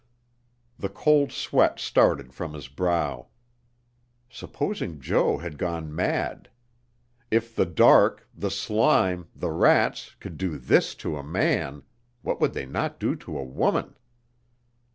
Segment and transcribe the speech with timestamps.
[0.79, 3.27] The cold sweat started from his brow.
[4.31, 6.49] Supposing Jo had gone mad?
[7.29, 11.83] If the dark, the slime, the rats, could do this to a man,
[12.23, 13.95] what would they not do to a woman?